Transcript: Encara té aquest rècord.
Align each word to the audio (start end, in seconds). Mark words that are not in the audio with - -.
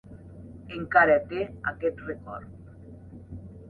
Encara 0.77 1.19
té 1.33 1.43
aquest 1.75 2.05
rècord. 2.09 2.61